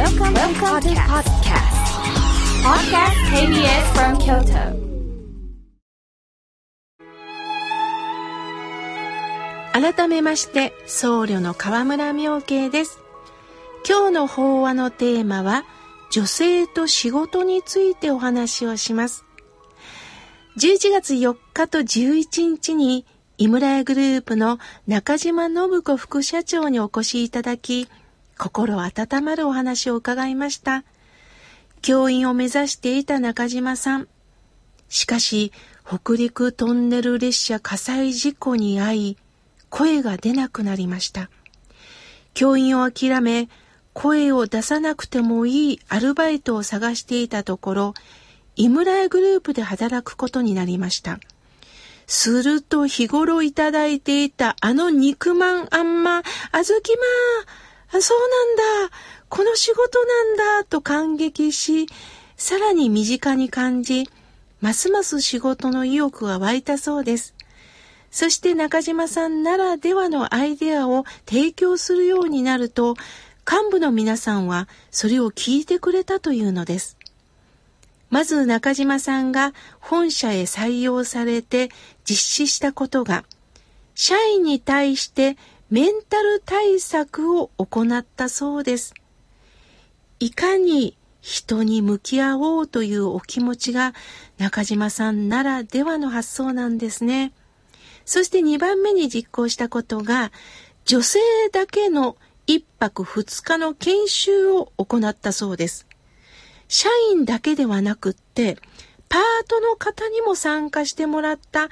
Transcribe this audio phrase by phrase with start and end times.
[0.00, 1.76] Welcome, Welcome to podcast.
[2.64, 4.72] Podcast KBS from Kyoto.
[9.74, 12.98] 改めまして僧侶の河村明慶です
[13.86, 15.64] 今日の法話のテーマは
[16.10, 19.26] 女性と仕事についてお話をします
[20.56, 23.04] 11月4日と11日に
[23.36, 27.86] 井村屋グループの中島信子副社長にお越しいただき
[28.40, 30.82] 心温まるお話を伺いました。
[31.82, 34.08] 教員を目指していた中島さん。
[34.88, 35.52] しかし、
[35.86, 39.18] 北陸トンネル列車火災事故に遭い、
[39.68, 41.28] 声が出なくなりました。
[42.32, 43.50] 教員を諦め、
[43.92, 47.94] 声を出さなくてもいいアルバイトを探していたところ、
[48.56, 51.20] 井村屋グループで働くことになりました。
[52.06, 57.02] すると日頃いただいていたあの肉まんあんま、あずきま
[57.92, 58.18] あ、そう
[58.56, 58.94] なんだ。
[59.28, 60.64] この仕事なんだ。
[60.64, 61.86] と感激し、
[62.36, 64.08] さらに身近に感じ、
[64.60, 67.34] ますます仕事の意欲が湧いたそうです。
[68.10, 72.96] そして中島さんならではのアイデアを提供するようになると、
[73.50, 76.96] 幹部の皆さんはそれを聞いてくれたというのです。
[78.10, 81.70] まず中島さんが本社へ採用されて
[82.04, 83.24] 実施したことが、
[83.94, 85.36] 社員に対して
[85.70, 88.92] メンタル対策を行ったそうです。
[90.18, 93.94] いかに人に向き合おうというお気持ちが
[94.38, 97.32] 中島さんならではの発想なんですね。
[98.04, 100.32] そして2番目に実行したことが
[100.84, 101.20] 女性
[101.52, 102.16] だけの
[102.48, 105.86] 1泊2日の研修を行ったそうです。
[106.66, 108.56] 社員だけではなくって、
[109.08, 111.68] パートの方にも参加してもらった、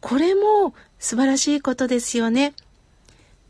[0.00, 2.54] これも素晴らしいことですよね。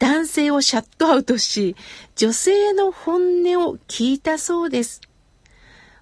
[0.02, 1.76] 男性をシャットアウトし、
[2.16, 5.00] 女性の本音を聞いたそうです。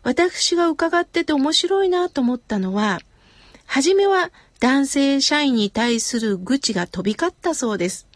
[0.02, 3.00] 私が伺ってて面白いなと思ったのは、
[3.66, 8.06] はじめは男性社員に対する愚痴が飛び交ったそうです。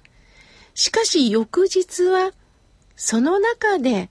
[0.73, 2.33] しかし翌日は、
[2.97, 4.09] その中で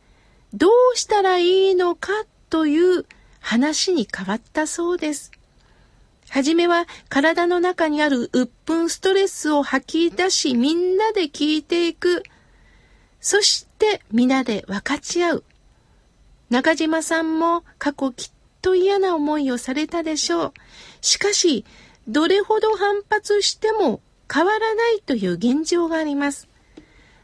[0.54, 2.12] どうしたらいいのか
[2.52, 3.08] という
[3.40, 5.32] 話に変わったそうです。
[6.34, 12.24] はじめは体の中にある鬱憤ストレスを吐き出しみんなで聞いていく。
[13.22, 15.44] そして皆で分かち合う。
[16.50, 18.32] 中島さんも過去きっ
[18.64, 20.54] と嫌な思いをされたでしょう。
[21.02, 21.66] しかし、
[22.08, 26.48] どれほど反発しても変わらないという現状があります。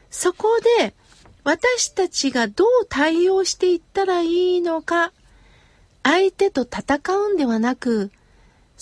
[0.08, 0.94] そこで
[1.42, 5.12] 私たちがどう対応していったらいいのか、
[6.04, 8.12] 相手と戦うんではなく、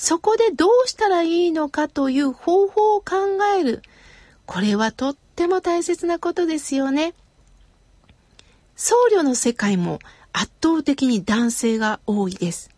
[0.01, 3.17] そこでどうしたらいいのかという方法を考
[3.59, 3.83] える。
[4.47, 7.15] これはとっても大切なことですよね。
[8.77, 9.99] 僧侶の世界も
[10.33, 12.71] 圧倒的に男性が多いです。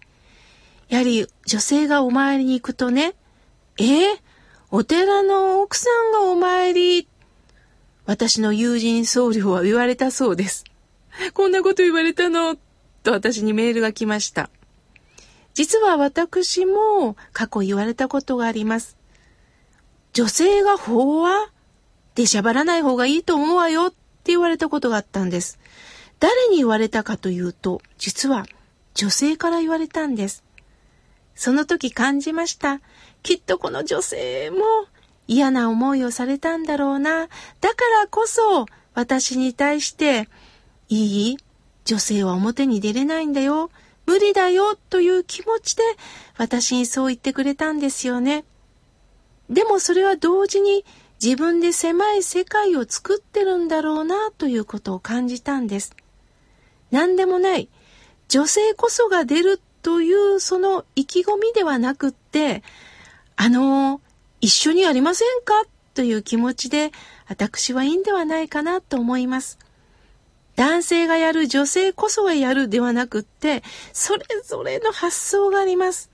[0.89, 3.13] やはり女性がお参りに行くとね、
[3.79, 4.19] えー、
[4.71, 7.07] お寺の奥さんがお参り、
[8.07, 10.65] 私の友人僧侶は言われたそうです。
[11.35, 12.57] こんなこと言われたの、
[13.03, 14.49] と私にメールが来ました。
[15.60, 18.97] 実は私も過去言われたことがあります。
[20.15, 21.50] 女性が法話
[22.15, 23.97] でしゃばらない方がいいと思うわよって
[24.32, 25.59] 言われたことがあったんです。
[26.19, 28.47] 誰に言われたかというと、実は
[28.94, 30.44] 女性から言われたんです。
[31.34, 32.81] その時感じました。
[33.22, 34.65] きっとこの女性も
[35.28, 37.28] 嫌な思いをされたんだろうな。
[37.60, 40.31] だからこそ私に対して、
[40.88, 41.37] いい
[41.84, 43.71] 女性は表に出れないんだよ。
[44.10, 45.84] 無理だよという気持ちで
[46.37, 48.44] 私にそう言ってくれたんですよね。
[49.48, 50.84] でもそれは同時に
[51.22, 55.94] 自分で狭い世界を作ってるんだろうなということを感じたんです。
[56.91, 57.69] 何でもない。
[58.26, 62.65] 女性こそが出るというその意気込みではなくって、
[63.37, 64.00] あの、
[64.41, 65.54] 一緒にやりませんか？
[65.94, 66.91] という気持ちで
[67.28, 69.56] 私はいいんではないかなと思います。
[70.60, 73.62] 男性がやる、女性こそがやるではなくって、
[73.95, 76.10] それぞれの発想があります。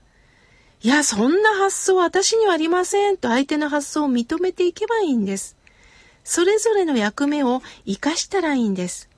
[0.81, 5.57] いや、そんな発想私にはありませんと相手の発想を認めていけばいいんです。
[6.23, 9.09] それぞれの役目を活かしたらいいんです。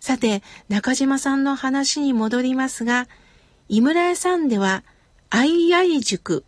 [0.00, 3.06] さて、中島さんの話に戻りますが、
[3.68, 4.82] 井村屋さんでは、
[5.30, 6.44] アイアイ塾、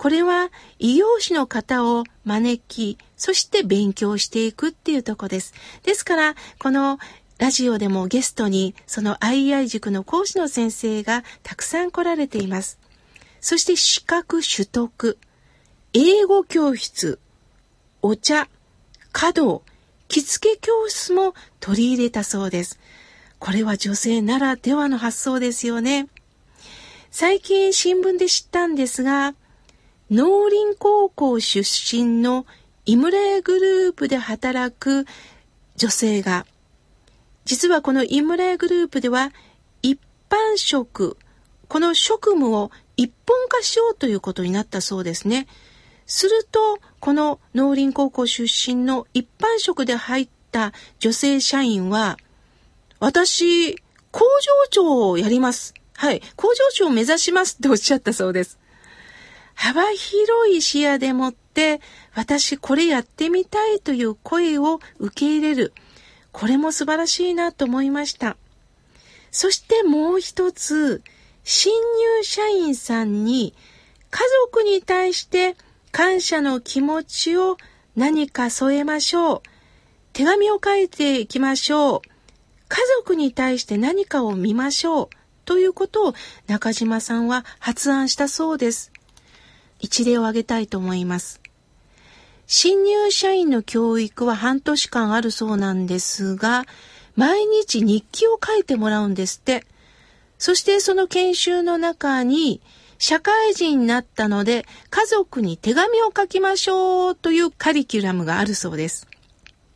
[0.00, 5.52] これは異業種の方を招き、そして勉強していくっていうとこです。
[5.82, 6.98] ですから、この
[7.40, 12.78] ラジオでもゲストにその II 塾の講師の先生がたくさん来られています。
[13.40, 15.16] そして資格取得、
[15.94, 17.18] 英語教室、
[18.02, 18.46] お茶、
[19.10, 19.62] 華道、
[20.08, 22.78] 着付け教室も取り入れたそうです。
[23.38, 26.08] これは女性ならではの発想ですよね。
[27.10, 29.34] 最近新聞で知ったんですが、
[30.10, 32.44] 農林高校出身の
[32.84, 35.06] イムレグループで働く
[35.76, 36.44] 女性が、
[37.50, 39.32] 実はこのイムレグループでは
[39.82, 39.98] 一
[40.28, 41.16] 般職、
[41.66, 45.48] この職務を一本化しようということになったそうですね。
[46.06, 52.18] すると、この農林高校出身の一般職で入った女性社員は、
[53.00, 53.74] 私、
[54.12, 55.74] 工場長をやります。
[55.96, 58.60] はい、工場長を目指しますっておっしゃったそうです。
[59.56, 61.80] 幅広い視野でもって、
[62.14, 65.72] 私これやってみたいという声を受け入れる。
[66.32, 68.36] これも素晴らしいなと思いました。
[69.30, 71.02] そしてもう一つ、
[71.44, 73.54] 新入社員さんに
[74.10, 75.56] 家族に対して
[75.92, 77.56] 感謝の気持ちを
[77.96, 79.42] 何か添えましょう。
[80.12, 82.00] 手紙を書いていきましょう。
[82.68, 85.08] 家族に対して何かを見ましょう。
[85.44, 86.14] ということを
[86.46, 88.92] 中島さんは発案したそうです。
[89.80, 91.39] 一例を挙げたいと思います。
[92.52, 96.64] 新入社員の教育は半年間あるそうなんですが、
[97.14, 99.64] 毎日日記を書いてもらうんですって。
[100.36, 102.60] そしてその研修の中に、
[102.98, 109.06] 社会人になったので家族に手紙を書きましょうというカリキュラムがあるそうです。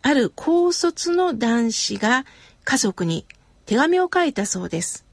[0.03, 2.27] ある高卒の男子が
[2.65, 3.25] 家族に
[3.67, 5.07] 手紙を書いたそうです。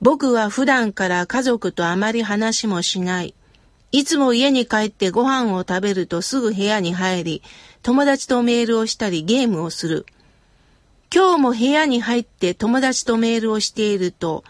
[0.00, 3.36] 僕は普段から家族とあまり話もしない。
[3.90, 7.42] いつも家に帰ってご飯を食べるとすぐ部屋に入り、
[7.82, 10.04] 友達とメールをしたりゲームをする。
[11.14, 14.44] 今日も部屋に入って友達とメールをしていると、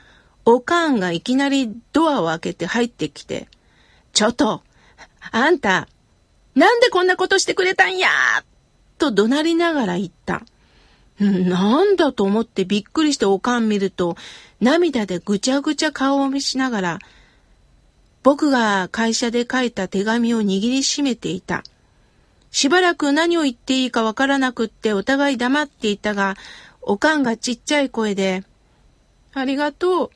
[0.44, 3.48] おかんがいきなりドアを開けて入ってきて、
[4.12, 4.62] ちょっと、
[5.30, 5.88] あんた、
[6.56, 8.08] なんでこんなことしてくれたんや
[8.98, 10.42] と怒鳴りながら言った。
[11.20, 14.16] なんだと思ってびっくりしておかん見ると、
[14.60, 16.98] 涙でぐちゃぐちゃ顔を見しながら、
[18.28, 21.64] 僕が会社で書いた手紙を握りしめていた。
[22.50, 26.36] しばらく何を言っていいかわからなくってお互い黙っていたが、
[26.82, 28.44] おかんがちっちゃい声で、
[29.32, 30.10] ありがとう。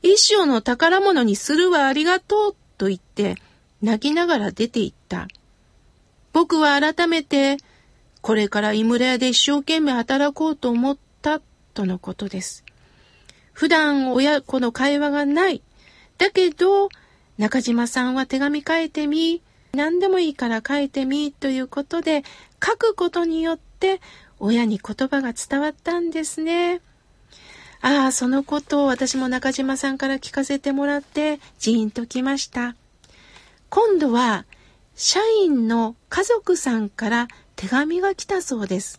[0.00, 3.34] 一生の宝物にするわありがとうと言って
[3.82, 5.28] 泣きながら出て行った。
[6.32, 7.58] 僕は改めて
[8.22, 11.42] これから井村屋で一生懸命働こうと思った
[11.74, 12.64] とのことです。
[13.52, 15.60] 普段親子の会話がない。
[16.16, 16.88] だけど、
[17.38, 19.42] 中島さんは手紙書いてみ、
[19.72, 22.24] 何でもいいから書いてみということで、
[22.64, 24.00] 書くことによって
[24.40, 26.80] 親に言葉が伝わったんですね。
[27.80, 32.74] ああ、そのことを私も中島さんから聞かせてもらってジーンときました。
[33.70, 34.44] 今度は
[34.96, 38.98] 社員の家族さんから手紙が来たそうです。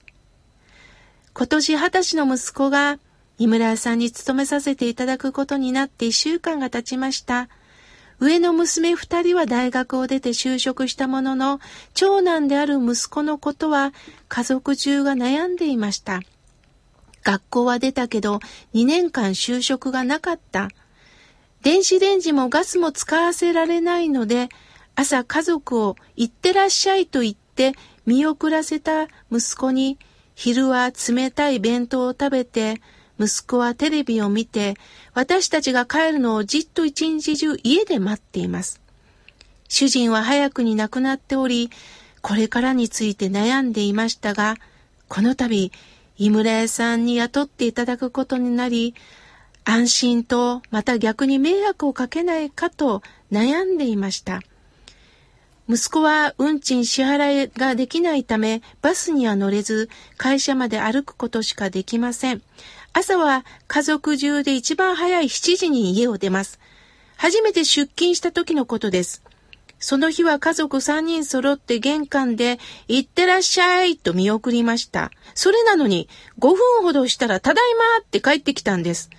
[1.33, 2.99] 今年二十歳の息子が
[3.37, 7.49] 井村屋さんに勤めさせていただくことになって一週間が経ちました。
[8.19, 11.59] 上の娘二人は大学を出て就職したものの、
[11.93, 13.93] 長男である息子のことは
[14.27, 16.19] 家族中が悩んでいました。
[17.23, 18.39] 学校は出たけど
[18.73, 20.69] 2年間就職がなかった。
[21.61, 24.49] 電子レンジもガスも使わせられないので、
[24.95, 27.73] 朝家族を行ってらっしゃいと言って
[28.05, 29.97] 見送らせた息子に、
[30.35, 32.81] 昼は冷たい弁当を食べて、
[33.19, 34.75] 息子はテレビを見て、
[35.13, 38.81] 私たちが帰るのをじっと一日中家で待っています。
[39.67, 41.69] 主人は早くに亡くなっており、
[42.21, 44.55] これからについて悩んでいましたが、
[45.09, 45.71] この度、
[46.17, 48.95] 井村屋さんに雇っていただくことになり、
[49.65, 54.41] 安心とまた逆に迷惑をかけないかと悩んでいました。
[55.69, 62.41] 息子は運賃支払いができないため、バスには乗れず、会社まで歩くことしかできません。
[62.93, 66.59] 朝は家族中で一番早い7時に家を出ます。
[67.17, 69.23] 初めて出勤した時のことです。
[69.79, 75.09] その日は家族3人揃って玄関で、行ってらっしゃいと見送りました。
[75.33, 79.09] それなのに、5分ほどしたら、ただいまって帰ってきたんです。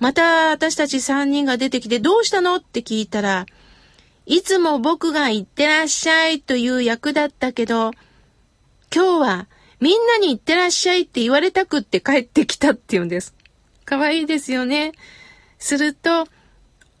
[0.00, 3.46] また私たち3人が出てきて、どうしたのって聞いたら、
[4.26, 7.92] いつも僕が行ってらっしゃいという役だったけど、
[8.92, 9.46] 今日は
[9.80, 13.34] みんなに行ってらっしゃいって言われたくって帰ってきたって言うんです。
[13.84, 14.92] かわいいですよね。
[15.58, 16.26] すると、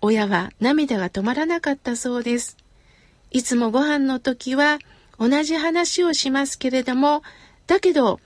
[0.00, 2.56] 親は涙が止まらなかったそうです。
[3.30, 4.78] いつもご飯の時は
[5.18, 7.22] 同じ話をしますけれども、
[7.66, 8.20] だけど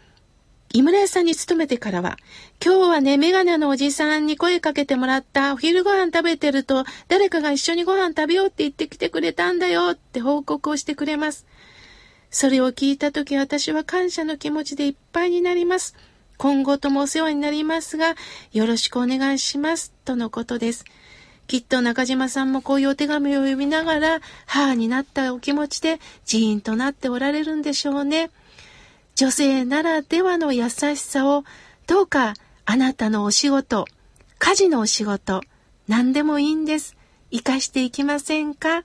[0.71, 2.19] 井村屋さんに勤めてからは、
[2.62, 11.47] 今日はね、メガネのおじさんに声かけてもらった、お昼ご飯食べてると、誰かが一緒にご飯食べようって言ってきてくれたんだよって報告をしてくれます。
[12.30, 15.94] それを聞いたとき私は感謝の気持ちでいっぱいになります。
[16.37, 18.14] 今後ともお世話になりますが、
[18.52, 19.92] よろしくお願いします。
[20.04, 20.85] とのことです。
[21.47, 28.30] きっと中島さんもこういうお手紙を読みながら、母になったお気持ちでジーンとなっておられるんでしょうね。
[29.14, 31.44] 女性ならではの優しさを、
[31.87, 32.35] どうか
[32.66, 33.87] あなたのお仕事、
[34.38, 35.40] 家事のお仕事、
[35.88, 36.97] 何でもいいんです。
[37.32, 38.85] 活かしていきませんか？